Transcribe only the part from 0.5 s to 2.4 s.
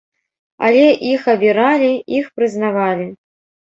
Але іх абіралі, іх